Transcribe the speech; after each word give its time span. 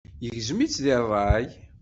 Yegzem-itt 0.23 0.81
deg 0.85 0.97
ṛṛay. 1.03 1.47